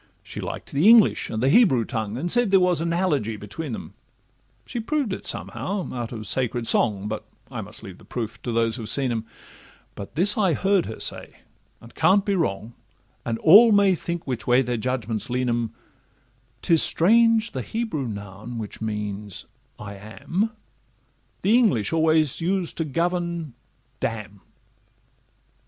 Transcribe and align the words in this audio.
She 0.23 0.41
liked 0.41 0.71
the 0.71 0.87
English 0.89 1.29
and 1.29 1.43
the 1.43 1.49
Hebrew 1.51 1.85
tongue, 1.85 2.17
And 2.17 2.31
said 2.31 2.49
there 2.49 2.59
was 2.59 2.81
analogy 2.81 3.37
between 3.37 3.75
'em; 3.75 3.93
She 4.65 4.79
proved 4.79 5.13
it 5.13 5.27
somehow 5.27 5.93
out 5.93 6.11
of 6.11 6.25
sacred 6.25 6.65
song, 6.65 7.07
But 7.07 7.23
I 7.51 7.61
must 7.61 7.83
leave 7.83 7.99
the 7.99 8.03
proofs 8.03 8.39
to 8.41 8.51
those 8.51 8.77
who've 8.77 8.89
seen 8.89 9.11
'em; 9.11 9.27
But 9.93 10.15
this 10.15 10.35
I 10.39 10.53
heard 10.53 10.87
her 10.87 10.99
say, 10.99 11.41
and 11.79 11.93
can't 11.93 12.25
be 12.25 12.33
wrong 12.33 12.73
And 13.27 13.37
all 13.37 13.71
may 13.71 13.93
think 13.93 14.25
which 14.25 14.47
way 14.47 14.63
their 14.63 14.75
judgments 14.75 15.29
lean 15.29 15.47
'em, 15.49 15.75
''Tis 16.63 16.81
strange—the 16.81 17.61
Hebrew 17.61 18.07
noun 18.07 18.57
which 18.57 18.81
means 18.81 19.45
"I 19.77 19.97
am," 19.97 20.49
The 21.43 21.55
English 21.59 21.93
always 21.93 22.41
use 22.41 22.73
to 22.73 22.85
govern 22.85 23.53
d 23.99 24.07
n. 24.07 24.39